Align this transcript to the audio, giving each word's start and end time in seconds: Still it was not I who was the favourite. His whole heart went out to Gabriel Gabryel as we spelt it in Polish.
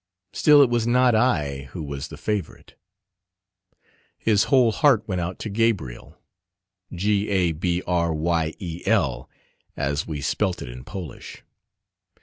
Still 0.33 0.63
it 0.63 0.69
was 0.71 0.87
not 0.87 1.13
I 1.13 1.69
who 1.73 1.83
was 1.83 2.07
the 2.07 2.17
favourite. 2.17 2.73
His 4.17 4.45
whole 4.45 4.71
heart 4.71 5.07
went 5.07 5.21
out 5.21 5.37
to 5.37 5.47
Gabriel 5.47 6.17
Gabryel 6.91 9.29
as 9.77 10.07
we 10.07 10.19
spelt 10.19 10.63
it 10.63 10.69
in 10.69 10.83
Polish. 10.83 11.43